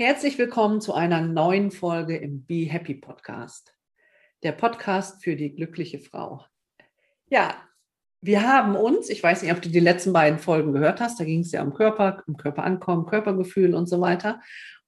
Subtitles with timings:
[0.00, 3.74] Herzlich willkommen zu einer neuen Folge im Be Happy Podcast,
[4.44, 6.44] der Podcast für die glückliche Frau.
[7.30, 7.56] Ja,
[8.20, 11.24] wir haben uns, ich weiß nicht, ob du die letzten beiden Folgen gehört hast, da
[11.24, 14.40] ging es ja um Körper, um Körperankommen, Körpergefühl und so weiter.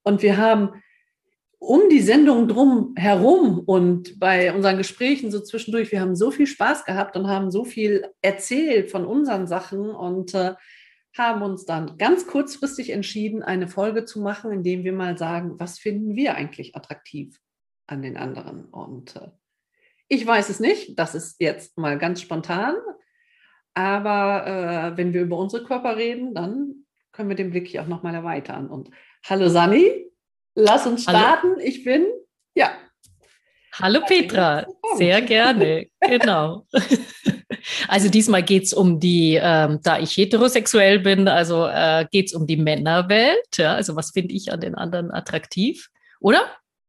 [0.05, 0.80] Und wir haben
[1.58, 6.47] um die Sendung drum herum und bei unseren Gesprächen so zwischendurch, wir haben so viel
[6.47, 10.55] Spaß gehabt und haben so viel erzählt von unseren Sachen und äh,
[11.16, 15.59] haben uns dann ganz kurzfristig entschieden, eine Folge zu machen, in dem wir mal sagen,
[15.59, 17.41] was finden wir eigentlich attraktiv
[17.86, 18.67] an den anderen.
[18.67, 19.30] Und äh,
[20.08, 22.77] ich weiß es nicht, das ist jetzt mal ganz spontan,
[23.75, 27.89] aber äh, wenn wir über unsere Körper reden, dann können wir den Blick hier auch
[27.89, 28.69] nochmal erweitern.
[28.69, 28.91] Und
[29.24, 30.11] hallo Sani,
[30.55, 31.50] lass uns starten.
[31.55, 31.61] Hallo.
[31.61, 32.06] Ich bin,
[32.55, 32.70] ja.
[33.81, 36.67] Hallo Petra, sehr gerne, genau.
[37.89, 42.34] Also diesmal geht es um die, ähm, da ich heterosexuell bin, also äh, geht es
[42.34, 43.56] um die Männerwelt.
[43.56, 43.75] Ja?
[43.75, 46.42] Also was finde ich an den anderen attraktiv, oder?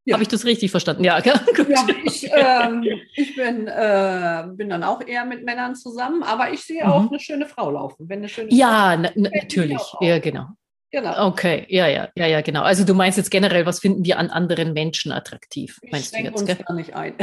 [0.05, 0.13] Ja.
[0.13, 1.03] Habe ich das richtig verstanden?
[1.03, 1.21] Ja.
[1.23, 2.83] Ja, ich, ähm,
[3.15, 7.09] ich bin, äh, bin dann auch eher mit Männern zusammen, aber ich sehe auch mhm.
[7.09, 8.09] eine schöne Frau laufen.
[8.09, 9.81] Wenn eine schöne ja, Frau, natürlich.
[10.01, 10.47] Ja, genau.
[10.91, 11.27] Genau.
[11.27, 12.63] Okay, ja, ja, ja, ja, genau.
[12.63, 15.79] Also du meinst jetzt generell, was finden wir an anderen Menschen attraktiv?
[15.89, 16.41] Meinst ich du jetzt?
[16.41, 17.15] Uns gar nicht ein.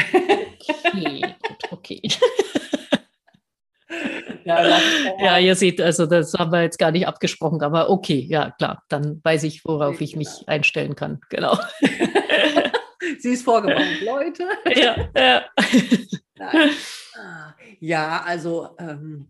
[0.85, 2.03] okay, gut, okay.
[4.45, 4.81] Ja,
[5.21, 8.83] ja, ihr seht, also das haben wir jetzt gar nicht abgesprochen, aber okay, ja, klar,
[8.89, 10.47] dann weiß ich, worauf ich mich genau.
[10.47, 11.21] einstellen kann.
[11.29, 11.59] Genau.
[13.19, 14.45] Sie ist vorgewarnt, Leute.
[14.75, 15.45] Ja, ja.
[16.41, 19.29] Ah, ja also ähm,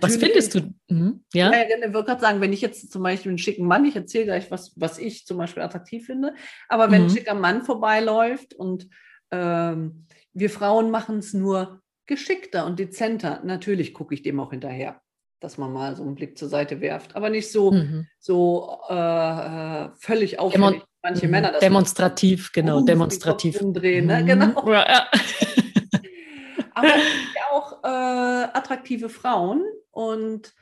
[0.00, 0.74] was findest du?
[0.88, 1.52] Mhm, ja?
[1.52, 4.26] ja, ich würde gerade sagen, wenn ich jetzt zum Beispiel einen schicken Mann, ich erzähle
[4.26, 6.34] gleich, was, was ich zum Beispiel attraktiv finde,
[6.68, 7.08] aber wenn mhm.
[7.08, 8.88] ein schicker Mann vorbeiläuft und
[9.30, 13.40] ähm, wir Frauen machen es nur geschickter und dezenter.
[13.44, 15.00] Natürlich gucke ich dem auch hinterher,
[15.40, 18.06] dass man mal so einen Blick zur Seite werft, aber nicht so, mhm.
[18.18, 20.82] so äh, völlig auffällig.
[21.02, 24.22] Manche Männer das demonstrativ, genau, demonstrativ umdrehen, ne?
[24.22, 24.26] Mhm.
[24.26, 24.72] genau.
[24.72, 25.06] Ja.
[26.76, 26.92] aber
[27.50, 30.54] auch äh, attraktive Frauen und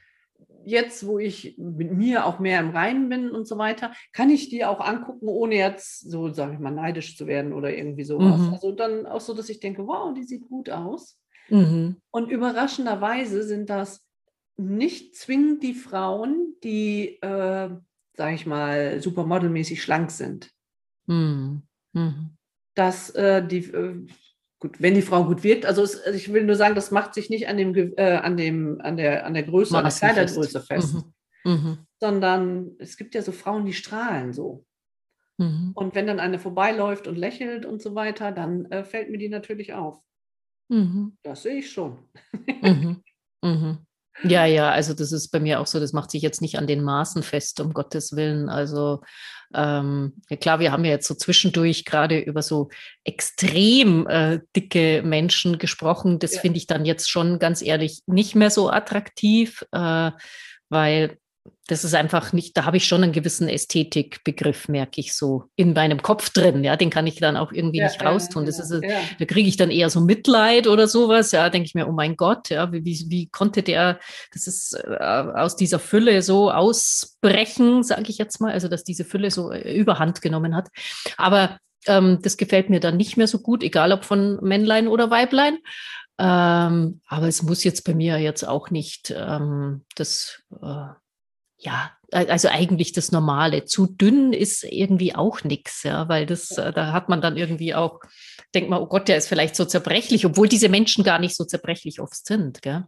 [0.65, 4.49] jetzt, wo ich mit mir auch mehr im Reinen bin und so weiter, kann ich
[4.49, 8.41] die auch angucken, ohne jetzt so, sage ich mal, neidisch zu werden oder irgendwie sowas.
[8.41, 8.53] Mhm.
[8.53, 11.19] Also dann auch so, dass ich denke, wow, die sieht gut aus.
[11.51, 11.97] Mhm.
[12.11, 14.03] Und überraschenderweise sind das
[14.57, 17.71] nicht zwingend die Frauen, die, äh,
[18.17, 20.51] sage ich mal, supermodelmäßig schlank sind.
[21.07, 21.63] Mhm.
[21.93, 22.31] Mhm.
[22.75, 24.07] Dass äh, die, äh,
[24.65, 27.13] gut, wenn die Frau gut wirkt, also, es, also, ich will nur sagen, das macht
[27.13, 30.61] sich nicht an, dem, äh, an, dem, an, der, an der Größe, an der Kleidergröße
[30.61, 31.07] fest, fest
[31.45, 31.53] mhm.
[31.53, 31.79] Mhm.
[32.01, 34.65] sondern es gibt ja so Frauen, die strahlen so.
[35.37, 35.73] Mhm.
[35.75, 39.29] Und wenn dann eine vorbeiläuft und lächelt und so weiter, dann äh, fällt mir die
[39.29, 40.03] natürlich auf.
[40.71, 41.19] Mhm.
[41.23, 41.99] Das sehe ich schon.
[44.23, 46.67] Ja, ja, also das ist bei mir auch so, das macht sich jetzt nicht an
[46.67, 48.49] den Maßen fest, um Gottes Willen.
[48.49, 49.01] Also
[49.55, 52.71] ähm, ja klar, wir haben ja jetzt so zwischendurch gerade über so
[53.05, 56.19] extrem äh, dicke Menschen gesprochen.
[56.19, 56.41] Das ja.
[56.41, 60.11] finde ich dann jetzt schon ganz ehrlich nicht mehr so attraktiv, äh,
[60.69, 61.19] weil
[61.67, 65.73] das ist einfach nicht, da habe ich schon einen gewissen Ästhetikbegriff, merke ich so in
[65.73, 66.63] meinem Kopf drin.
[66.63, 68.45] Ja, den kann ich dann auch irgendwie ja, nicht raustun.
[68.45, 69.01] Das ist, ja.
[69.19, 71.33] da kriege ich dann eher so Mitleid oder sowas.
[71.33, 73.99] Ja, denke ich mir, oh mein Gott, ja, wie, wie konnte der,
[74.33, 79.05] das ist äh, aus dieser Fülle so ausbrechen, sage ich jetzt mal, also dass diese
[79.05, 80.69] Fülle so äh, überhand genommen hat.
[81.17, 85.11] Aber ähm, das gefällt mir dann nicht mehr so gut, egal ob von Männlein oder
[85.11, 85.59] Weiblein.
[86.19, 90.89] Ähm, aber es muss jetzt bei mir jetzt auch nicht ähm, das äh,
[91.65, 93.65] ja, also eigentlich das Normale.
[93.65, 97.75] Zu dünn ist irgendwie auch nichts, ja, weil das, äh, da hat man dann irgendwie
[97.75, 98.01] auch,
[98.55, 101.45] denkt man, oh Gott, der ist vielleicht so zerbrechlich, obwohl diese Menschen gar nicht so
[101.45, 102.85] zerbrechlich oft sind, gell?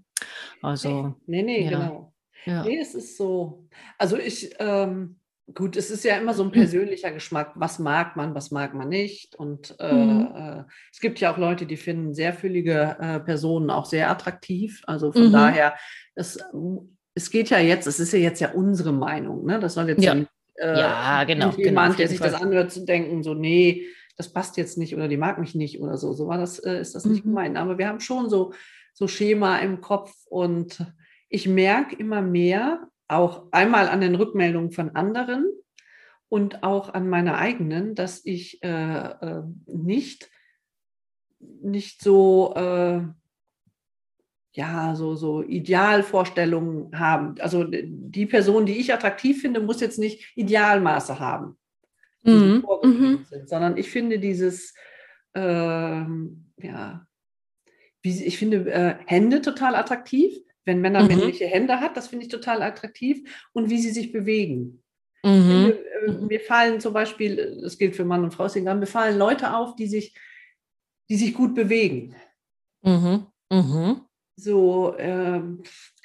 [0.63, 1.15] Also.
[1.27, 1.71] Nee, nee, ja.
[1.71, 2.13] genau.
[2.45, 2.63] Ja.
[2.63, 3.67] Nee, es ist so.
[3.99, 5.19] Also ich, ähm,
[5.53, 7.53] gut, es ist ja immer so ein persönlicher Geschmack.
[7.57, 9.35] Was mag man, was mag man nicht?
[9.35, 10.33] Und äh, mhm.
[10.35, 14.83] äh, es gibt ja auch Leute, die finden sehr füllige äh, Personen auch sehr attraktiv.
[14.87, 15.33] Also von mhm.
[15.33, 15.75] daher,
[16.15, 16.39] das
[17.17, 19.59] es geht ja jetzt, es ist ja jetzt ja unsere Meinung, ne?
[19.59, 20.25] Das soll jetzt ja, ja,
[20.57, 22.31] äh, ja genau, jemand, genau, der sich Fall.
[22.31, 23.87] das anhört, zu denken, so, nee,
[24.17, 26.13] das passt jetzt nicht oder die mag mich nicht oder so.
[26.13, 27.31] So war das, äh, ist das nicht mhm.
[27.31, 27.57] gemeint.
[27.57, 28.53] Aber wir haben schon so,
[28.93, 30.85] so Schema im Kopf und
[31.31, 35.47] ich merke immer mehr, auch einmal an den Rückmeldungen von anderen
[36.29, 40.29] und auch an meiner eigenen, dass ich äh, äh, nicht,
[41.39, 43.03] nicht so, äh,
[44.57, 47.35] ja, so, so Idealvorstellungen haben.
[47.41, 51.59] Also die Person, die ich attraktiv finde, muss jetzt nicht Idealmaße haben,
[52.23, 52.65] mhm.
[52.83, 53.27] mhm.
[53.29, 54.75] sind, sondern ich finde dieses,
[55.35, 57.07] ähm, ja,
[58.01, 60.35] wie, ich finde äh, Hände total attraktiv.
[60.65, 61.09] Wenn Männer mhm.
[61.09, 64.83] männliche Hände hat, das finde ich total attraktiv und wie sie sich bewegen.
[65.23, 65.75] Mhm.
[66.07, 69.77] Äh, mir fallen zum Beispiel, das gilt für Mann und Frau, mir fallen Leute auf,
[69.77, 70.17] die sich,
[71.11, 72.17] die sich gut bewegen.
[72.83, 73.27] Mhm.
[73.53, 74.06] Mhm.
[74.37, 75.41] So, äh,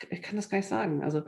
[0.09, 1.03] ich kann das gar nicht sagen.
[1.03, 1.23] Also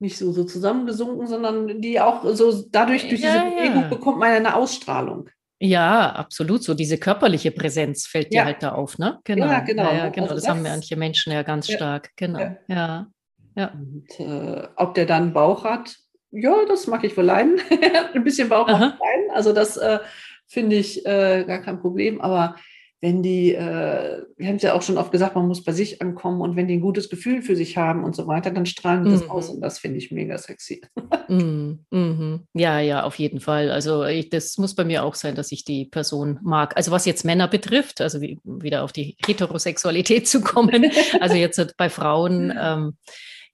[0.00, 3.88] nicht so, so zusammengesunken, sondern die auch so dadurch, durch ja, diese Bewegung ja.
[3.88, 5.28] bekommt man eine Ausstrahlung.
[5.62, 6.62] Ja, absolut.
[6.62, 8.42] So diese körperliche Präsenz fällt ja.
[8.42, 9.20] dir halt da auf, ne?
[9.24, 9.46] Genau.
[9.46, 9.92] Ja, genau.
[9.92, 10.22] Ja, genau.
[10.22, 12.10] Also das, das, haben manche Menschen ja ganz stark.
[12.16, 12.56] Genau.
[12.66, 13.06] Ja.
[13.54, 13.72] ja.
[13.74, 15.94] Und, äh, ob der dann Bauch hat,
[16.30, 17.60] ja, das mag ich wohl leiden.
[18.14, 18.94] Ein bisschen Bauch leiden.
[19.34, 19.98] Also das äh,
[20.46, 22.22] finde ich äh, gar kein Problem.
[22.22, 22.56] Aber
[23.00, 26.02] wenn die, äh, wir haben es ja auch schon oft gesagt, man muss bei sich
[26.02, 29.04] ankommen und wenn die ein gutes Gefühl für sich haben und so weiter, dann strahlen
[29.04, 29.14] die mhm.
[29.14, 30.82] das aus und das finde ich mega sexy.
[31.28, 31.84] Mhm.
[31.90, 32.46] Mhm.
[32.52, 33.70] Ja, ja, auf jeden Fall.
[33.70, 36.76] Also ich, das muss bei mir auch sein, dass ich die Person mag.
[36.76, 41.74] Also was jetzt Männer betrifft, also wie, wieder auf die Heterosexualität zu kommen, also jetzt
[41.76, 42.52] bei Frauen.
[42.60, 42.94] Ähm,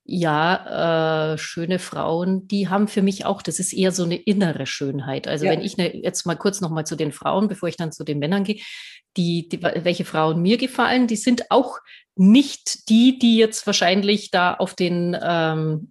[0.08, 4.64] ja, äh, schöne Frauen, die haben für mich auch, das ist eher so eine innere
[4.64, 5.26] Schönheit.
[5.26, 5.50] Also ja.
[5.50, 8.20] wenn ich ne, jetzt mal kurz nochmal zu den Frauen, bevor ich dann zu den
[8.20, 8.60] Männern gehe,
[9.16, 11.78] die, die, welche Frauen mir gefallen, die sind auch
[12.18, 15.90] nicht die, die jetzt wahrscheinlich da auf den ähm,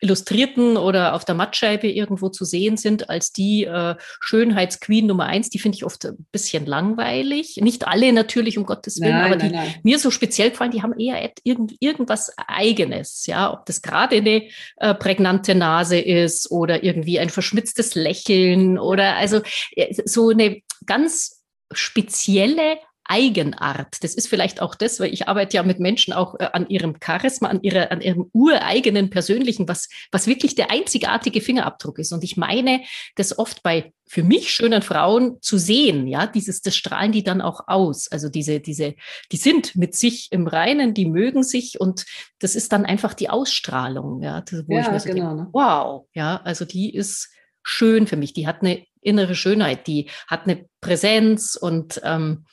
[0.00, 5.48] Illustrierten oder auf der Mattscheibe irgendwo zu sehen sind, als die äh, Schönheitsqueen Nummer eins.
[5.48, 7.56] Die finde ich oft ein bisschen langweilig.
[7.62, 9.74] Nicht alle natürlich, um Gottes Willen, nein, aber die nein, nein.
[9.82, 13.24] mir so speziell gefallen, die haben eher irgend, irgendwas Eigenes.
[13.24, 14.42] Ja, ob das gerade eine
[14.76, 19.40] äh, prägnante Nase ist oder irgendwie ein verschmitztes Lächeln oder also
[19.74, 21.41] äh, so eine ganz
[21.74, 24.02] spezielle Eigenart.
[24.02, 26.96] Das ist vielleicht auch das, weil ich arbeite ja mit Menschen auch äh, an ihrem
[27.04, 32.12] Charisma, an, ihrer, an ihrem ureigenen persönlichen, was, was wirklich der einzigartige Fingerabdruck ist.
[32.12, 32.80] Und ich meine,
[33.16, 37.40] das oft bei für mich schönen Frauen zu sehen, ja, dieses, das strahlen die dann
[37.40, 38.08] auch aus.
[38.08, 38.94] Also diese, diese,
[39.32, 42.04] die sind mit sich im Reinen, die mögen sich und
[42.38, 46.06] das ist dann einfach die Ausstrahlung, ja, wo ja, ich mir so genau, denke, wow,
[46.14, 47.30] ja, also die ist
[47.62, 52.46] schön für mich, die hat eine innere Schönheit, die hat eine Präsenz und ähm,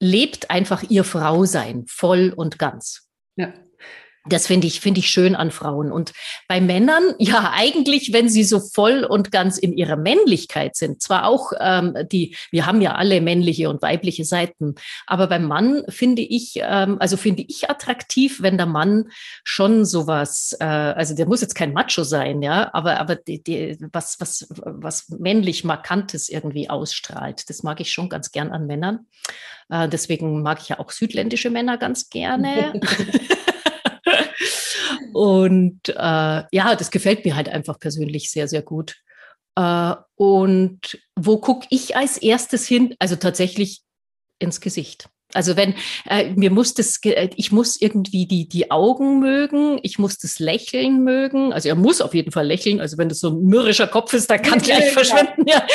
[0.00, 3.08] lebt einfach ihr Frausein voll und ganz.
[3.36, 3.52] Ja.
[4.28, 5.92] Das finde ich, finde ich schön an Frauen.
[5.92, 6.12] Und
[6.48, 11.26] bei Männern, ja, eigentlich, wenn sie so voll und ganz in ihrer Männlichkeit sind, zwar
[11.26, 14.74] auch ähm, die, wir haben ja alle männliche und weibliche Seiten,
[15.06, 19.10] aber beim Mann finde ich, ähm, also finde ich attraktiv, wenn der Mann
[19.44, 23.76] schon sowas, äh, also der muss jetzt kein Macho sein, ja, aber, aber die, die,
[23.92, 27.48] was, was, was männlich Markantes irgendwie ausstrahlt.
[27.48, 29.06] Das mag ich schon ganz gern an Männern.
[29.68, 32.80] Äh, deswegen mag ich ja auch südländische Männer ganz gerne.
[35.16, 38.96] Und äh, ja, das gefällt mir halt einfach persönlich sehr, sehr gut.
[39.54, 42.94] Äh, und wo gucke ich als erstes hin?
[42.98, 43.80] Also tatsächlich
[44.38, 45.08] ins Gesicht.
[45.34, 45.74] Also wenn
[46.08, 50.38] äh, mir muss das, äh, ich muss irgendwie die die Augen mögen, ich muss das
[50.38, 51.52] Lächeln mögen.
[51.52, 52.80] Also er muss auf jeden Fall lächeln.
[52.80, 55.44] Also wenn das so ein mürrischer Kopf ist, dann kann gleich verschwinden.
[55.46, 55.66] Ja.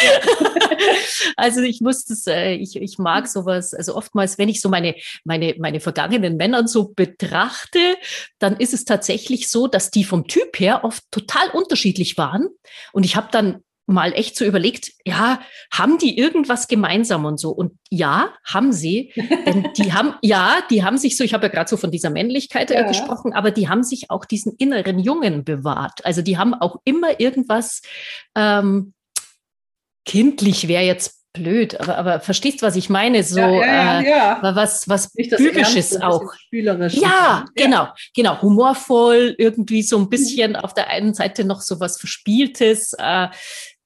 [1.36, 3.74] also ich muss das, äh, ich ich mag sowas.
[3.74, 7.98] Also oftmals, wenn ich so meine meine meine vergangenen Männern so betrachte,
[8.40, 12.48] dann ist es tatsächlich so, dass die vom Typ her oft total unterschiedlich waren.
[12.94, 15.40] Und ich habe dann mal echt so überlegt, ja,
[15.72, 17.52] haben die irgendwas gemeinsam und so?
[17.52, 19.12] Und ja, haben sie.
[19.46, 22.10] Denn die haben, ja, die haben sich so, ich habe ja gerade so von dieser
[22.10, 22.88] Männlichkeit äh, ja.
[22.88, 26.06] gesprochen, aber die haben sich auch diesen inneren Jungen bewahrt.
[26.06, 27.82] Also die haben auch immer irgendwas
[28.36, 28.94] ähm,
[30.06, 33.24] kindlich wäre jetzt blöd, aber, aber verstehst, was ich meine?
[33.24, 36.34] So ja, ja, ja, äh, was, was Bübisches auch.
[36.52, 38.42] Ja, genau, genau.
[38.42, 40.58] Humorvoll, irgendwie so ein bisschen mhm.
[40.58, 42.94] auf der einen Seite noch so was Verspieltes.
[42.98, 43.28] Äh,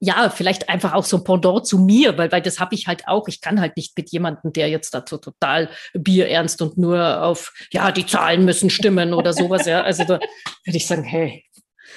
[0.06, 3.08] ja, vielleicht einfach auch so ein Pendant zu mir, weil, weil das habe ich halt
[3.08, 3.28] auch.
[3.28, 7.92] Ich kann halt nicht mit jemandem, der jetzt dazu total bierernst und nur auf, ja,
[7.92, 9.66] die Zahlen müssen stimmen oder sowas.
[9.66, 10.20] Ja, also da
[10.64, 11.44] würde ich sagen, hey,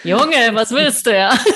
[0.05, 1.37] Junge, was willst du, ja?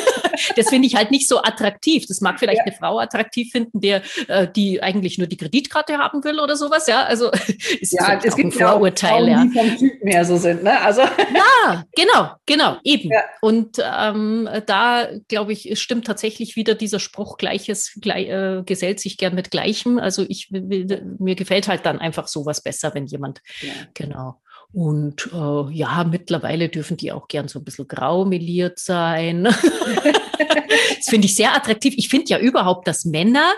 [0.56, 2.06] Das finde ich halt nicht so attraktiv.
[2.06, 2.64] Das mag vielleicht ja.
[2.64, 6.86] eine Frau attraktiv finden, der, äh, die eigentlich nur die Kreditkarte haben will oder sowas,
[6.86, 7.04] ja.
[7.04, 7.30] Also
[7.80, 9.44] ist ja, es gibt ein Vorurteil, ja.
[9.44, 10.80] Die vom Typen her so sind, ne?
[10.80, 11.02] Also
[11.62, 13.10] ja, genau, genau, eben.
[13.10, 13.22] Ja.
[13.40, 19.18] Und ähm, da glaube ich, stimmt tatsächlich wieder dieser Spruch: Gleiches gleich, äh, gesellt sich
[19.18, 19.98] gern mit Gleichem.
[19.98, 23.72] Also ich mir gefällt halt dann einfach sowas besser, wenn jemand ja.
[23.94, 24.40] genau.
[24.72, 29.44] Und äh, ja, mittlerweile dürfen die auch gern so ein bisschen grau meliert sein.
[29.44, 31.94] das finde ich sehr attraktiv.
[31.96, 33.52] Ich finde ja überhaupt, dass Männer,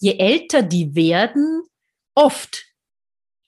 [0.00, 1.62] je älter die werden,
[2.14, 2.68] oft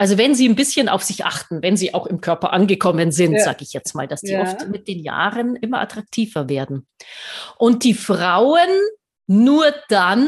[0.00, 3.34] also wenn sie ein bisschen auf sich achten, wenn sie auch im Körper angekommen sind,
[3.34, 3.40] ja.
[3.40, 4.40] sage ich jetzt mal, dass die ja.
[4.40, 6.86] oft mit den Jahren immer attraktiver werden.
[7.58, 8.70] Und die Frauen
[9.26, 10.26] nur dann,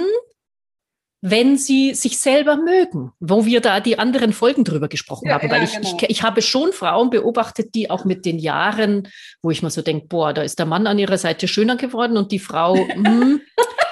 [1.24, 5.48] wenn sie sich selber mögen, wo wir da die anderen Folgen drüber gesprochen ja, haben.
[5.50, 5.96] Weil ich, genau.
[5.96, 9.08] ich, ich, habe schon Frauen beobachtet, die auch mit den Jahren,
[9.40, 12.16] wo ich mir so denke, boah, da ist der Mann an ihrer Seite schöner geworden
[12.16, 13.40] und die Frau, hm,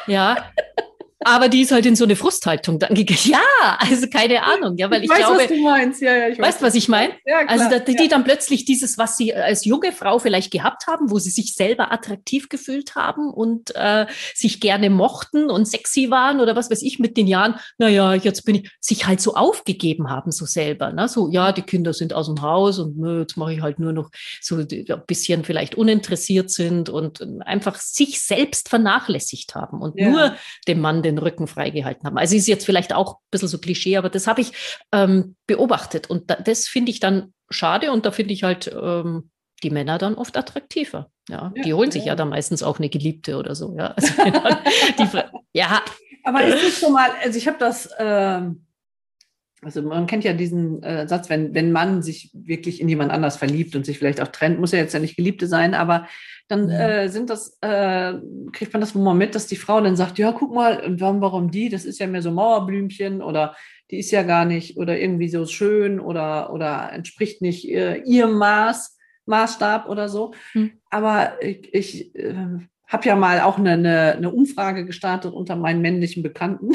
[0.08, 0.50] ja,
[1.22, 3.10] aber die ist halt in so eine Frusthaltung dann gegangen.
[3.30, 6.02] Ja, also keine Ahnung, ja, weil ich, ich weiß, glaube, was du meinst.
[6.02, 7.12] Ja, ja, ich weiß, weißt, was ich meine?
[7.26, 8.08] Ja, also da, die, ja.
[8.08, 11.92] dann plötzlich dieses, was sie als junge Frau vielleicht gehabt haben, wo sie sich selber
[11.92, 16.98] attraktiv gefühlt haben und äh, sich gerne mochten und sexy waren oder was weiß ich
[16.98, 17.56] mit den Jahren.
[17.78, 20.92] Naja, jetzt bin ich sich halt so aufgegeben haben so selber.
[20.92, 21.08] Ne?
[21.08, 23.92] So ja, die Kinder sind aus dem Haus und nö, jetzt mache ich halt nur
[23.92, 24.10] noch
[24.40, 30.34] so ein bisschen vielleicht uninteressiert sind und einfach sich selbst vernachlässigt haben und nur
[30.66, 32.18] dem Mann den Rücken freigehalten haben.
[32.18, 34.52] Also ist jetzt vielleicht auch ein bisschen so Klischee, aber das habe ich
[34.92, 36.08] ähm, beobachtet.
[36.08, 39.30] Und da, das finde ich dann schade und da finde ich halt ähm,
[39.62, 41.10] die Männer dann oft attraktiver.
[41.28, 42.12] Ja, ja die holen sich ja.
[42.12, 43.74] ja dann meistens auch eine Geliebte oder so.
[43.76, 44.12] Ja, also
[44.98, 45.08] die,
[45.52, 45.82] ja.
[46.24, 47.90] Aber ist es schon mal, also ich habe das.
[47.98, 48.66] Ähm
[49.62, 53.36] also man kennt ja diesen äh, Satz, wenn, wenn man sich wirklich in jemand anders
[53.36, 56.06] verliebt und sich vielleicht auch trennt, muss ja jetzt ja nicht Geliebte sein, aber
[56.48, 58.14] dann äh, sind das, äh,
[58.52, 61.20] kriegt man das mal mit, dass die Frau dann sagt, ja, guck mal, und warum,
[61.20, 61.68] warum die?
[61.68, 63.54] Das ist ja mehr so Mauerblümchen oder
[63.90, 68.38] die ist ja gar nicht oder irgendwie so schön oder, oder entspricht nicht äh, ihrem
[68.38, 70.32] Maß, Maßstab oder so.
[70.52, 70.72] Hm.
[70.90, 72.34] Aber ich, ich äh,
[72.86, 76.70] habe ja mal auch eine, eine, eine Umfrage gestartet unter meinen männlichen Bekannten.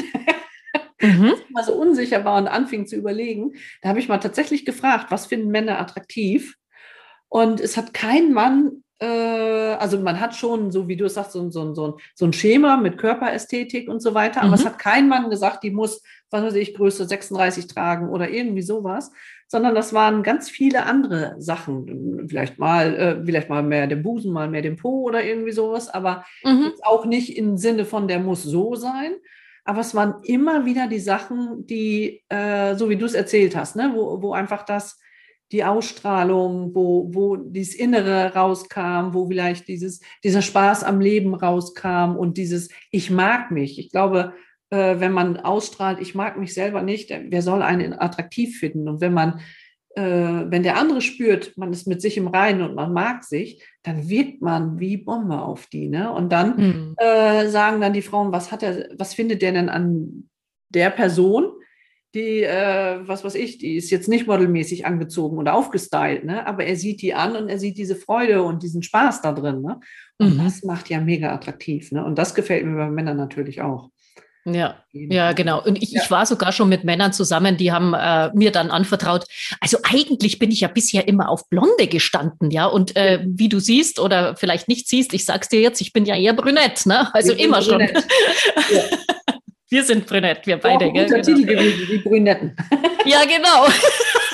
[1.00, 1.34] mhm.
[1.56, 5.26] mal so unsicher war und anfing zu überlegen, da habe ich mal tatsächlich gefragt, was
[5.26, 6.56] finden Männer attraktiv?
[7.28, 11.32] Und es hat kein Mann, äh, also man hat schon, so wie du es sagst,
[11.32, 14.54] so, so, so, so ein Schema mit Körperästhetik und so weiter, aber mhm.
[14.54, 18.62] es hat kein Mann gesagt, die muss, was weiß ich, Größe 36 tragen oder irgendwie
[18.62, 19.10] sowas,
[19.48, 22.26] sondern das waren ganz viele andere Sachen.
[22.28, 25.88] Vielleicht mal, äh, vielleicht mal mehr den Busen, mal mehr den Po oder irgendwie sowas,
[25.88, 26.72] aber mhm.
[26.82, 29.14] auch nicht im Sinne von, der muss so sein,
[29.66, 33.76] aber es waren immer wieder die Sachen, die, äh, so wie du es erzählt hast,
[33.76, 33.92] ne?
[33.94, 34.98] wo, wo einfach das,
[35.52, 42.16] die Ausstrahlung, wo, wo dieses Innere rauskam, wo vielleicht dieses, dieser Spaß am Leben rauskam
[42.16, 43.78] und dieses Ich mag mich.
[43.78, 44.34] Ich glaube,
[44.70, 48.88] äh, wenn man ausstrahlt, ich mag mich selber nicht, wer soll einen attraktiv finden?
[48.88, 49.40] Und wenn man
[50.00, 54.08] wenn der andere spürt, man ist mit sich im Reinen und man mag sich, dann
[54.08, 55.88] wirkt man wie Bombe auf die.
[55.88, 56.12] Ne?
[56.12, 56.94] Und dann mhm.
[56.98, 60.28] äh, sagen dann die Frauen, was hat er, was findet der denn an
[60.68, 61.52] der Person,
[62.14, 66.46] die, äh, was weiß ich, die ist jetzt nicht modelmäßig angezogen oder aufgestylt, ne?
[66.46, 69.62] aber er sieht die an und er sieht diese Freude und diesen Spaß da drin.
[69.62, 69.80] Ne?
[70.18, 70.44] Und mhm.
[70.44, 71.92] das macht ja mega attraktiv.
[71.92, 72.04] Ne?
[72.04, 73.90] Und das gefällt mir bei Männern natürlich auch.
[74.48, 75.60] Ja, ja, genau.
[75.62, 76.02] Und ich, ja.
[76.02, 79.24] ich war sogar schon mit Männern zusammen, die haben äh, mir dann anvertraut,
[79.60, 82.66] also eigentlich bin ich ja bisher immer auf Blonde gestanden, ja.
[82.66, 86.04] Und äh, wie du siehst oder vielleicht nicht siehst, ich sag's dir jetzt, ich bin
[86.04, 87.12] ja eher brünett, ne?
[87.12, 87.80] Also ich immer schon.
[87.80, 87.88] Ja.
[89.68, 90.84] Wir sind brünett, wir beide.
[90.84, 92.56] Auch ein guter Titel gewesen, die Brünetten.
[93.04, 93.66] Ja, genau.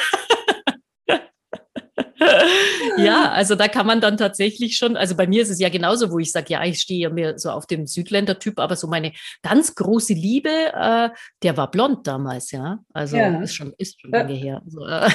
[2.98, 6.10] ja, also da kann man dann tatsächlich schon, also bei mir ist es ja genauso,
[6.10, 9.12] wo ich sage, ja, ich stehe ja mir so auf dem Südländer-Typ, aber so meine
[9.42, 11.10] ganz große Liebe, äh,
[11.42, 12.78] der war blond damals, ja.
[12.92, 13.40] Also ja.
[13.40, 14.62] ist schon, ist schon lange her.
[14.64, 15.10] Also, äh,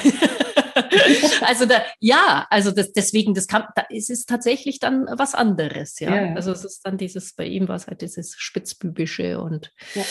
[1.42, 5.98] also da, ja, also das, deswegen, das kann, da ist es tatsächlich dann was anderes,
[6.00, 6.14] ja?
[6.14, 6.34] ja.
[6.34, 10.02] Also es ist dann dieses, bei ihm war es halt dieses Spitzbübische und ja.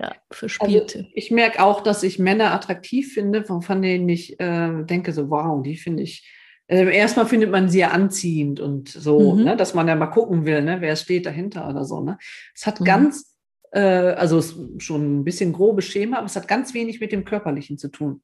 [0.00, 0.98] Ja, verspielte.
[0.98, 5.12] Also ich merke auch, dass ich Männer attraktiv finde, von, von denen ich äh, denke,
[5.12, 6.24] so, wow, die finde ich
[6.68, 9.44] äh, erstmal findet man sie ja anziehend und so, mhm.
[9.44, 12.00] ne, dass man ja mal gucken will, ne, wer steht dahinter oder so.
[12.00, 12.18] Ne.
[12.54, 12.84] Es hat mhm.
[12.84, 13.34] ganz,
[13.72, 14.42] äh, also
[14.78, 18.22] schon ein bisschen grobes Schema, aber es hat ganz wenig mit dem Körperlichen zu tun.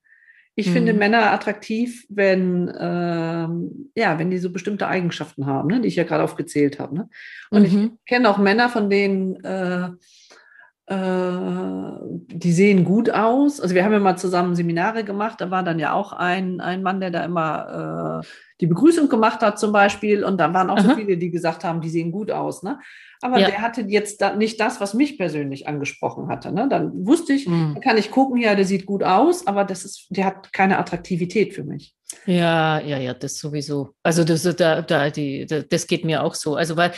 [0.56, 0.72] Ich mhm.
[0.72, 5.96] finde Männer attraktiv, wenn, ähm, ja, wenn die so bestimmte Eigenschaften haben, ne, die ich
[5.96, 6.94] ja gerade aufgezählt habe.
[6.94, 7.08] Ne?
[7.50, 7.98] Und ich mhm.
[8.06, 9.88] kenne auch Männer, von denen äh,
[10.87, 13.59] die sehen gut aus.
[13.59, 16.83] Also wir haben ja mal zusammen Seminare gemacht, da war dann ja auch ein, ein
[16.83, 18.26] Mann, der da immer äh,
[18.61, 20.91] die Begrüßung gemacht hat zum Beispiel und da waren auch Aha.
[20.91, 22.62] so viele, die gesagt haben, die sehen gut aus.
[22.62, 22.79] Ne?
[23.23, 23.47] Aber ja.
[23.47, 26.53] der hatte jetzt da nicht das, was mich persönlich angesprochen hatte.
[26.53, 26.69] Ne?
[26.69, 27.81] Dann wusste ich, mhm.
[27.81, 31.55] kann ich gucken, ja, der sieht gut aus, aber das ist, der hat keine Attraktivität
[31.55, 31.95] für mich.
[32.26, 33.95] Ja, ja, ja, das sowieso.
[34.03, 36.57] Also das, da, da, die, das geht mir auch so.
[36.57, 36.93] Also weil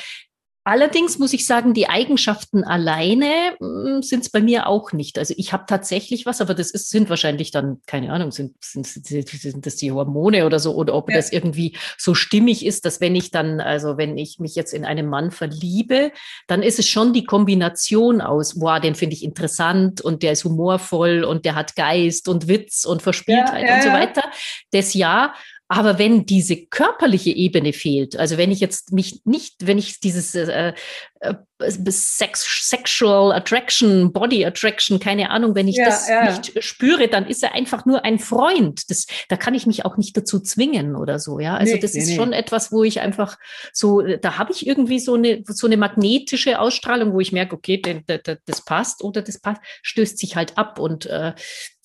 [0.66, 5.16] Allerdings muss ich sagen, die Eigenschaften alleine hm, sind es bei mir auch nicht.
[5.16, 8.84] Also ich habe tatsächlich was, aber das ist, sind wahrscheinlich dann, keine Ahnung, sind, sind,
[8.84, 11.14] sind das die Hormone oder so, oder ob ja.
[11.14, 14.84] das irgendwie so stimmig ist, dass wenn ich dann, also wenn ich mich jetzt in
[14.84, 16.10] einen Mann verliebe,
[16.48, 20.42] dann ist es schon die Kombination aus, boah, den finde ich interessant und der ist
[20.42, 24.24] humorvoll und der hat Geist und Witz und Verspieltheit ja, ja, und so weiter.
[24.72, 25.32] Das ja,
[25.68, 30.34] aber wenn diese körperliche Ebene fehlt, also wenn ich jetzt mich nicht, wenn ich dieses
[30.36, 30.72] äh,
[31.20, 36.24] äh, Sex, Sexual Attraction, Body Attraction, keine Ahnung, wenn ich ja, das ja.
[36.24, 38.88] nicht spüre, dann ist er einfach nur ein Freund.
[38.90, 41.40] Das, da kann ich mich auch nicht dazu zwingen oder so.
[41.40, 42.16] Ja, also nee, das nee, ist nee.
[42.16, 43.36] schon etwas, wo ich einfach
[43.72, 47.82] so, da habe ich irgendwie so eine so eine magnetische Ausstrahlung, wo ich merke, okay,
[48.06, 50.78] das, das passt oder das passt, stößt sich halt ab.
[50.78, 51.32] Und äh,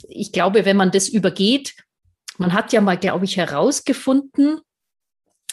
[0.08, 1.74] ich glaube, wenn man das übergeht,
[2.38, 4.62] man hat ja mal, glaube ich, herausgefunden,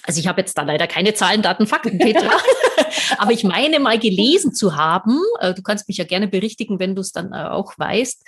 [0.04, 2.30] also ich habe jetzt da leider keine Zahlen, Daten, Fakten, Petra,
[3.18, 6.94] aber ich meine mal gelesen zu haben, äh, du kannst mich ja gerne berichtigen, wenn
[6.94, 8.26] du es dann äh, auch weißt,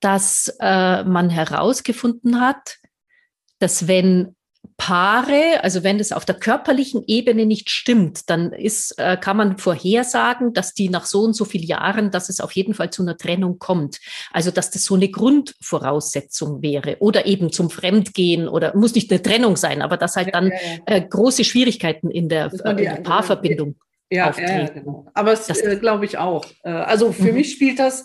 [0.00, 2.76] dass äh, man herausgefunden hat,
[3.58, 4.35] dass wenn
[4.78, 9.56] Paare, also wenn es auf der körperlichen Ebene nicht stimmt, dann ist, äh, kann man
[9.56, 13.02] vorhersagen, dass die nach so und so vielen Jahren, dass es auf jeden Fall zu
[13.02, 13.98] einer Trennung kommt.
[14.32, 19.22] Also dass das so eine Grundvoraussetzung wäre oder eben zum Fremdgehen oder muss nicht eine
[19.22, 20.52] Trennung sein, aber dass halt dann
[20.84, 23.76] äh, große Schwierigkeiten in der, äh, in der Paarverbindung
[24.10, 24.66] ja, auftreten.
[24.66, 25.06] Ja, genau.
[25.14, 26.44] Aber es äh, glaube ich auch.
[26.64, 27.34] Äh, also für mhm.
[27.34, 28.04] mich spielt das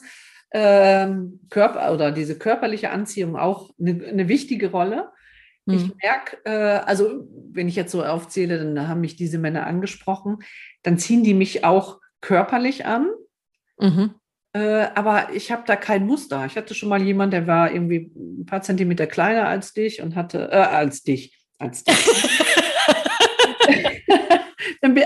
[0.53, 5.09] ähm, Körper oder diese körperliche Anziehung auch eine, eine wichtige Rolle.
[5.67, 5.93] Ich mhm.
[6.01, 10.39] merke, äh, also wenn ich jetzt so aufzähle, dann haben mich diese Männer angesprochen,
[10.83, 13.09] dann ziehen die mich auch körperlich an.
[13.77, 14.15] Mhm.
[14.53, 16.45] Äh, aber ich habe da kein Muster.
[16.45, 20.15] Ich hatte schon mal jemanden, der war irgendwie ein paar Zentimeter kleiner als dich und
[20.15, 21.95] hatte, äh, als dich, als dich.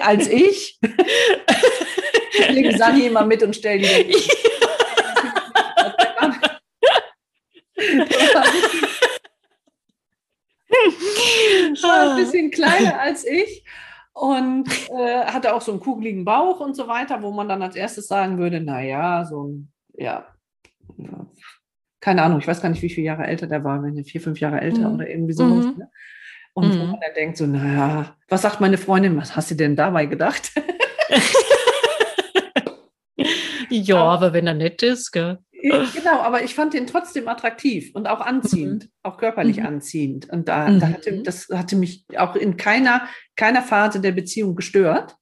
[0.06, 0.80] als ich.
[2.38, 3.86] Deswegen Sani immer mit und stell die.
[11.88, 13.64] war ein bisschen kleiner als ich
[14.14, 17.76] und äh, hatte auch so einen kugeligen Bauch und so weiter, wo man dann als
[17.76, 20.28] erstes sagen würde, naja, so ein, ja,
[22.00, 24.22] keine Ahnung, ich weiß gar nicht, wie viele Jahre älter der war, wenn er vier,
[24.22, 24.96] fünf Jahre älter mhm.
[24.96, 25.66] oder irgendwie sowas.
[25.66, 25.80] Mhm.
[25.80, 25.90] Ne?
[26.54, 26.80] Und mhm.
[26.80, 30.06] wo man dann denkt so, naja, was sagt meine Freundin, was hast du denn dabei
[30.06, 30.52] gedacht?
[33.70, 35.40] ja, aber, aber wenn er nett ist, gell?
[35.70, 38.90] Genau, aber ich fand den trotzdem attraktiv und auch anziehend, mhm.
[39.04, 39.66] auch körperlich mhm.
[39.66, 40.30] anziehend.
[40.30, 40.80] Und da, mhm.
[40.80, 45.16] da, hatte, das hatte mich auch in keiner, keiner Phase der Beziehung gestört.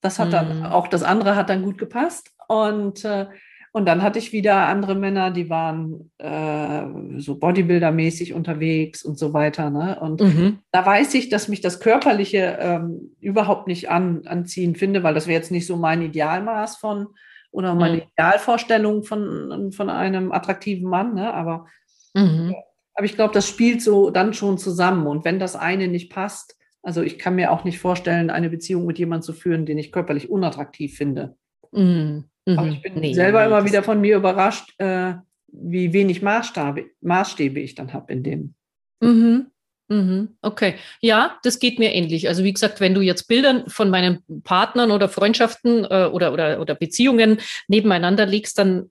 [0.00, 0.66] Das hat dann, mhm.
[0.66, 2.30] auch das andere hat dann gut gepasst.
[2.48, 3.26] Und, äh,
[3.72, 9.32] und dann hatte ich wieder andere Männer, die waren äh, so Bodybuilder-mäßig unterwegs und so
[9.32, 9.70] weiter.
[9.70, 9.98] Ne?
[10.00, 10.58] Und mhm.
[10.72, 15.26] da weiß ich, dass mich das Körperliche ähm, überhaupt nicht an, anziehen finde, weil das
[15.26, 17.08] wäre jetzt nicht so mein Idealmaß von,
[17.50, 18.02] oder meine mhm.
[18.12, 21.32] Idealvorstellung von, von einem attraktiven Mann, ne?
[21.32, 21.66] aber,
[22.14, 22.54] mhm.
[22.94, 25.06] aber ich glaube, das spielt so dann schon zusammen.
[25.06, 28.86] Und wenn das eine nicht passt, also ich kann mir auch nicht vorstellen, eine Beziehung
[28.86, 31.36] mit jemandem zu führen, den ich körperlich unattraktiv finde.
[31.72, 32.24] Mhm.
[32.46, 32.72] Aber mhm.
[32.72, 35.14] ich bin nee, selber immer wieder von mir überrascht, äh,
[35.48, 38.54] wie wenig Maßstabe, Maßstäbe ich dann habe in dem.
[39.00, 39.50] Mhm.
[39.90, 42.28] Mhm, okay, ja, das geht mir ähnlich.
[42.28, 46.60] Also wie gesagt, wenn du jetzt Bilder von meinen Partnern oder Freundschaften äh, oder, oder,
[46.60, 48.90] oder Beziehungen nebeneinander legst, dann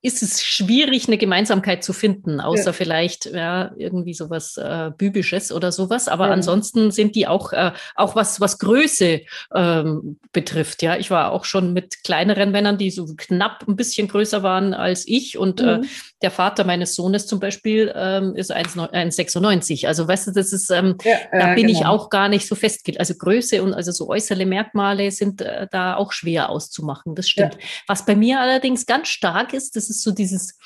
[0.00, 2.72] ist es schwierig, eine Gemeinsamkeit zu finden, außer ja.
[2.72, 6.06] vielleicht ja, irgendwie sowas äh, Bübisches oder sowas.
[6.06, 6.32] Aber ja.
[6.32, 10.82] ansonsten sind die auch, äh, auch was, was Größe ähm, betrifft.
[10.82, 14.72] Ja, ich war auch schon mit kleineren Männern, die so knapp ein bisschen größer waren
[14.72, 15.36] als ich.
[15.36, 15.82] Und äh, mhm.
[15.82, 15.86] äh,
[16.22, 19.88] der Vater meines Sohnes zum Beispiel ähm, ist 1,96.
[19.88, 21.80] Also weißt du, das ist, ähm, ja, da bin genau.
[21.80, 23.00] ich auch gar nicht so festgelegt.
[23.00, 27.16] Also Größe und also so äußere Merkmale sind äh, da auch schwer auszumachen.
[27.16, 27.58] Das stimmt.
[27.88, 30.58] Was bei mir allerdings ganz stark ist, das ist so dieses,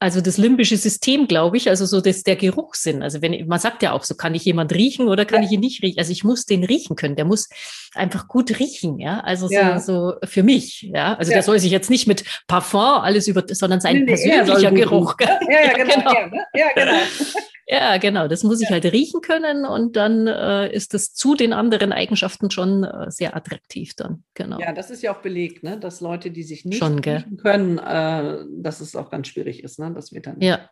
[0.00, 3.02] also das limbische System, glaube ich, also so das, der Geruchssinn.
[3.02, 5.48] Also wenn, man sagt ja auch so, kann ich jemand riechen oder kann ja.
[5.48, 5.98] ich ihn nicht riechen?
[5.98, 7.16] Also ich muss den riechen können.
[7.16, 7.48] Der muss
[7.94, 9.20] einfach gut riechen, ja.
[9.20, 9.80] Also ja.
[9.80, 11.14] So, so für mich, ja.
[11.14, 11.36] Also ja.
[11.36, 15.16] der soll sich jetzt nicht mit Parfum alles über, sondern sein nee, persönlicher Geruch.
[15.20, 15.94] Ja, ja, genau.
[15.94, 16.36] genau.
[16.54, 16.98] Ja, genau.
[17.70, 18.28] Ja, genau.
[18.28, 22.50] Das muss ich halt riechen können und dann äh, ist es zu den anderen Eigenschaften
[22.50, 24.24] schon äh, sehr attraktiv dann.
[24.32, 24.58] Genau.
[24.58, 25.78] Ja, das ist ja auch belegt, ne?
[25.78, 29.78] dass Leute, die sich nicht schon, riechen können, äh, dass es auch ganz schwierig ist,
[29.78, 29.92] ne?
[29.92, 30.40] dass wir dann.
[30.40, 30.70] Ja.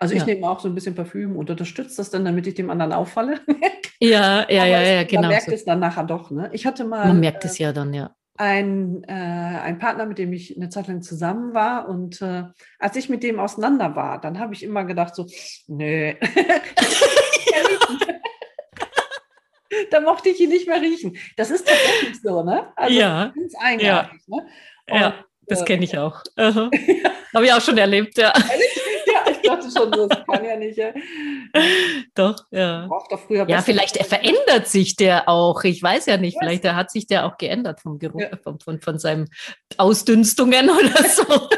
[0.00, 0.26] Also ich ja.
[0.26, 3.40] nehme auch so ein bisschen Parfüm und unterstütze das dann, damit ich dem anderen auffalle.
[4.00, 5.22] ja, ja, ja, ja, genau.
[5.22, 5.52] Man merkt so.
[5.52, 6.32] es dann nachher doch.
[6.32, 6.50] Ne?
[6.52, 7.06] Ich hatte mal.
[7.06, 10.88] Man merkt es ja dann, ja ein, äh, ein Partner, mit dem ich eine Zeit
[10.88, 11.88] lang zusammen war.
[11.88, 12.44] Und äh,
[12.78, 15.26] als ich mit dem auseinander war, dann habe ich immer gedacht, so,
[15.66, 16.14] nö.
[19.90, 21.16] da mochte ich ihn nicht mehr riechen.
[21.36, 22.72] Das ist tatsächlich so, ne?
[22.76, 23.32] Also ja.
[23.34, 24.36] ganz eigenartig, ja.
[24.36, 24.46] ne?
[24.90, 25.14] Und, ja,
[25.46, 26.22] das äh, kenne ich auch.
[27.34, 28.32] Habe ich auch schon erlebt, ja.
[28.36, 28.42] ja,
[29.72, 30.76] schon, das kann ja nicht.
[30.76, 30.92] Ja.
[32.14, 32.88] Doch, ja.
[32.88, 35.64] Doch früher ja, vielleicht er verändert sich der auch.
[35.64, 36.38] Ich weiß ja nicht.
[36.38, 38.36] Vielleicht hat sich der auch geändert vom Geruch, ja.
[38.42, 39.28] von, von, von seinen
[39.76, 41.48] Ausdünstungen oder so.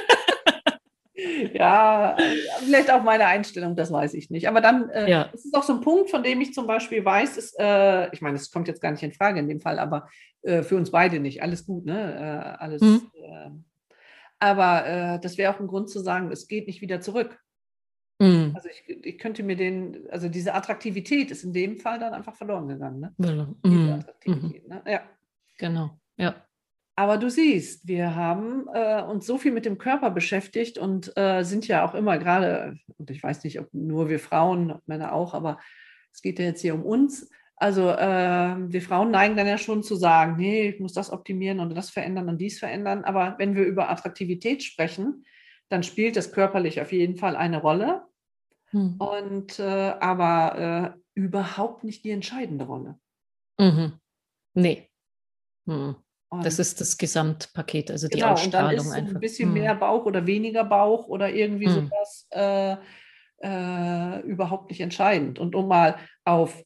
[1.53, 2.17] ja,
[2.65, 4.49] vielleicht auch meine Einstellung, das weiß ich nicht.
[4.49, 5.29] Aber dann äh, ja.
[5.33, 8.21] das ist auch so ein Punkt, von dem ich zum Beispiel weiß, ist, äh, ich
[8.21, 10.09] meine, es kommt jetzt gar nicht in Frage in dem Fall, aber
[10.43, 11.43] äh, für uns beide nicht.
[11.43, 12.57] Alles gut, ne?
[12.59, 12.83] Äh, alles.
[12.83, 13.65] Mhm.
[14.39, 17.39] aber äh, das wäre auch ein Grund zu sagen, es geht nicht wieder zurück.
[18.19, 18.53] Mhm.
[18.55, 22.35] Also ich, ich, könnte mir den, also diese Attraktivität ist in dem Fall dann einfach
[22.35, 23.01] verloren gegangen.
[23.01, 23.15] Ne?
[23.19, 23.55] Genau.
[23.65, 24.05] Mhm.
[24.69, 24.83] Ne?
[24.87, 25.01] Ja.
[25.59, 26.35] Genau, ja.
[26.97, 31.43] Aber du siehst, wir haben äh, uns so viel mit dem Körper beschäftigt und äh,
[31.43, 35.35] sind ja auch immer gerade, und ich weiß nicht, ob nur wir Frauen, Männer auch,
[35.35, 35.59] aber
[36.13, 37.29] es geht ja jetzt hier um uns.
[37.57, 41.59] Also äh, wir Frauen neigen dann ja schon zu sagen, nee, ich muss das optimieren
[41.59, 43.05] und das verändern und dies verändern.
[43.05, 45.25] Aber wenn wir über Attraktivität sprechen,
[45.69, 48.07] dann spielt das körperlich auf jeden Fall eine Rolle.
[48.71, 48.97] Hm.
[48.99, 52.99] Und äh, aber äh, überhaupt nicht die entscheidende Rolle.
[53.59, 53.95] Mhm.
[54.55, 54.89] Nee.
[55.67, 55.97] Hm.
[56.43, 59.15] Das ist das Gesamtpaket, also die genau, Ausstrahlung und dann ist einfach.
[59.15, 59.55] Ein bisschen hm.
[59.55, 61.73] mehr Bauch oder weniger Bauch oder irgendwie hm.
[61.73, 62.77] sowas äh,
[63.43, 65.39] äh, überhaupt nicht entscheidend.
[65.39, 66.65] Und um mal auf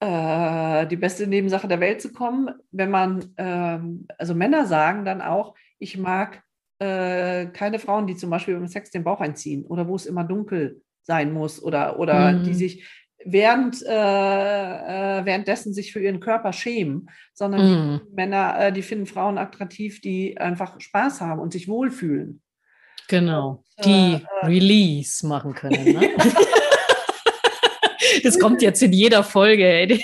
[0.00, 5.20] äh, die beste Nebensache der Welt zu kommen, wenn man, ähm, also Männer sagen dann
[5.20, 6.42] auch, ich mag
[6.78, 10.24] äh, keine Frauen, die zum Beispiel beim Sex den Bauch einziehen oder wo es immer
[10.24, 12.44] dunkel sein muss oder, oder hm.
[12.44, 12.84] die sich
[13.24, 18.00] während, äh, äh, währenddessen sich für ihren Körper schämen, sondern mm.
[18.00, 22.40] die Männer, äh, die finden Frauen attraktiv, die einfach Spaß haben und sich wohlfühlen.
[23.08, 25.84] Genau, und, die äh, Release machen können.
[25.84, 26.10] Ne?
[28.22, 29.98] das kommt jetzt in jeder Folge.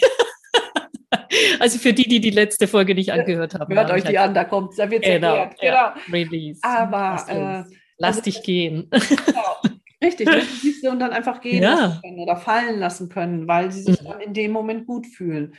[1.61, 3.75] Also für die, die die letzte Folge nicht angehört haben.
[3.75, 5.61] Hört euch die halt an, da kommt, da wird es genau, erklärt.
[5.61, 5.73] Genau.
[5.73, 6.61] Ja, Release.
[6.63, 7.65] Aber lass, äh,
[7.99, 8.91] lass also, dich gehen.
[9.27, 9.75] Genau.
[10.03, 10.29] Richtig,
[10.91, 11.75] und dann einfach gehen ja.
[11.75, 14.05] lassen können oder fallen lassen können, weil sie sich mhm.
[14.07, 15.55] dann in dem Moment gut fühlen.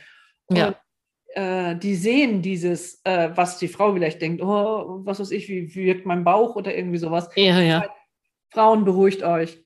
[0.46, 0.74] Und, ja.
[1.34, 5.74] Äh, die sehen dieses, äh, was die Frau vielleicht denkt, oh, was weiß ich, wie,
[5.74, 7.28] wie wirkt mein Bauch oder irgendwie sowas.
[7.34, 7.84] Ja, ja.
[8.50, 9.62] Frauen, beruhigt euch.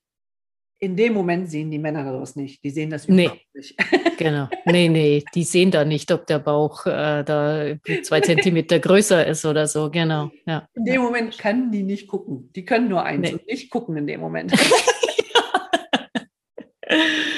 [0.82, 2.64] In dem Moment sehen die Männer das nicht.
[2.64, 3.60] Die sehen das überhaupt nee.
[3.60, 3.76] nicht.
[4.16, 4.48] genau.
[4.64, 9.44] Nee, nee, die sehen da nicht, ob der Bauch äh, da zwei Zentimeter größer ist
[9.44, 9.90] oder so.
[9.90, 10.30] Genau.
[10.46, 10.66] Ja.
[10.74, 12.50] In dem Moment können die nicht gucken.
[12.56, 13.34] Die können nur eins nee.
[13.34, 14.54] und nicht gucken in dem Moment.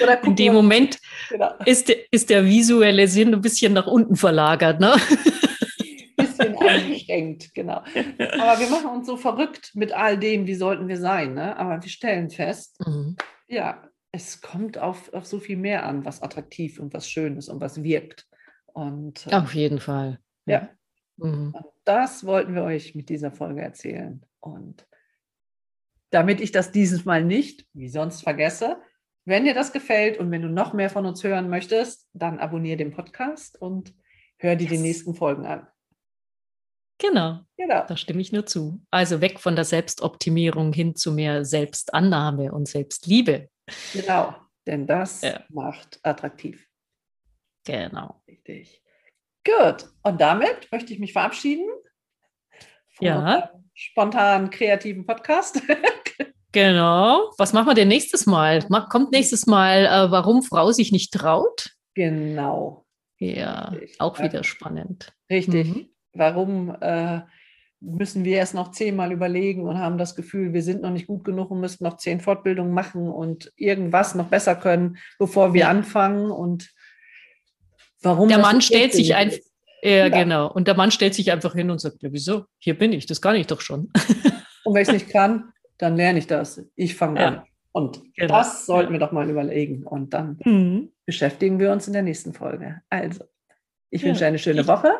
[0.02, 1.52] Oder in dem Moment genau.
[1.66, 4.80] ist, ist der visuelle Sinn ein bisschen nach unten verlagert.
[4.80, 4.94] Ne?
[7.12, 7.78] Eingeschränkt, genau.
[8.18, 11.34] Aber wir machen uns so verrückt mit all dem, wie sollten wir sein.
[11.34, 11.56] Ne?
[11.56, 13.16] Aber wir stellen fest, mhm.
[13.48, 17.48] ja, es kommt auf, auf so viel mehr an, was attraktiv und was schön ist
[17.48, 18.26] und was wirkt.
[18.66, 20.18] Und, äh, auf jeden Fall.
[20.46, 20.68] Ja.
[21.16, 21.54] Mhm.
[21.54, 24.24] Und das wollten wir euch mit dieser Folge erzählen.
[24.40, 24.86] Und
[26.10, 28.76] damit ich das dieses Mal nicht, wie sonst, vergesse,
[29.24, 32.76] wenn dir das gefällt und wenn du noch mehr von uns hören möchtest, dann abonniere
[32.76, 33.94] den Podcast und
[34.36, 34.72] hör dir yes.
[34.72, 35.68] die nächsten Folgen an.
[37.02, 37.40] Genau.
[37.56, 37.84] genau.
[37.88, 38.80] Da stimme ich nur zu.
[38.92, 43.50] Also weg von der Selbstoptimierung hin zu mehr Selbstannahme und Selbstliebe.
[43.92, 44.36] Genau,
[44.68, 45.42] denn das ja.
[45.48, 46.68] macht attraktiv.
[47.66, 48.22] Genau.
[48.28, 48.82] Richtig.
[49.44, 49.88] Gut.
[50.04, 51.68] Und damit möchte ich mich verabschieden.
[53.00, 53.50] Ja.
[53.74, 55.60] Spontan kreativen Podcast.
[56.52, 57.32] genau.
[57.36, 58.60] Was machen wir denn nächstes Mal?
[58.90, 61.70] Kommt nächstes Mal, äh, warum Frau sich nicht traut?
[61.94, 62.86] Genau.
[63.18, 64.00] Ja, Richtig.
[64.00, 65.12] auch wieder spannend.
[65.28, 65.66] Richtig.
[65.66, 67.20] Mhm warum äh,
[67.82, 71.24] müssen wir erst noch zehnmal überlegen und haben das Gefühl, wir sind noch nicht gut
[71.24, 76.30] genug und müssen noch zehn Fortbildungen machen und irgendwas noch besser können, bevor wir anfangen
[76.30, 76.70] und
[78.00, 78.28] warum.
[78.28, 79.38] Der Mann stellt sich einfach.
[79.82, 80.50] Ja, ja, genau.
[80.52, 82.44] Und der Mann stellt sich einfach hin und sagt, ja, wieso?
[82.58, 83.90] Hier bin ich, das kann ich doch schon.
[84.64, 86.64] und wenn ich es nicht kann, dann lerne ich das.
[86.76, 87.26] Ich fange ja.
[87.26, 87.42] an.
[87.72, 88.38] Und genau.
[88.38, 89.84] das sollten wir doch mal überlegen.
[89.84, 90.92] Und dann mhm.
[91.04, 92.80] beschäftigen wir uns in der nächsten Folge.
[92.90, 93.24] Also,
[93.90, 94.92] ich wünsche eine schöne Woche.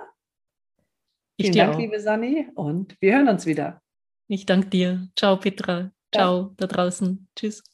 [1.43, 1.81] Ich Vielen Dank, auch.
[1.81, 3.83] liebe Sani, und wir hören uns wieder.
[4.29, 5.09] Ich danke dir.
[5.17, 5.91] Ciao, Petra.
[6.15, 6.51] Ciao, ja.
[6.57, 7.27] da draußen.
[7.35, 7.65] Tschüss.